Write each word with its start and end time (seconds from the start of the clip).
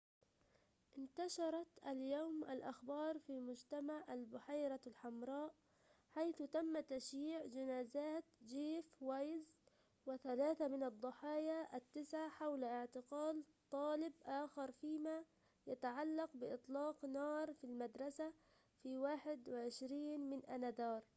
انتشرت 0.97 1.67
اليوم 1.87 2.43
الأخبار 2.43 3.19
في 3.19 3.39
مجتمع 3.41 4.13
البحيرة 4.13 4.79
الحمراء 4.87 5.53
حيث 6.15 6.41
تم 6.41 6.79
تشييع 6.79 7.45
جنازات 7.45 8.23
جيف 8.43 8.85
وايز 9.01 9.51
وثلاثة 10.05 10.67
من 10.67 10.83
الضحايا 10.83 11.77
التسعة 11.77 12.29
حول 12.29 12.63
اعتقال 12.63 13.43
طالب 13.71 14.13
آخر 14.25 14.71
فيما 14.71 15.23
يتعلق 15.67 16.29
بإطلاق 16.33 17.05
النار 17.05 17.53
في 17.53 17.63
المدرسة 17.63 18.33
في 18.83 18.97
21 18.97 20.19
من 20.29 20.49
آذار 20.49 21.01